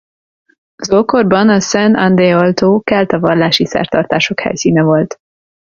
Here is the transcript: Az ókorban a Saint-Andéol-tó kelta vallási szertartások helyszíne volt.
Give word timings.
Az 0.75 0.91
ókorban 0.93 1.49
a 1.49 1.59
Saint-Andéol-tó 1.59 2.81
kelta 2.81 3.19
vallási 3.19 3.65
szertartások 3.65 4.39
helyszíne 4.39 4.83
volt. 4.83 5.17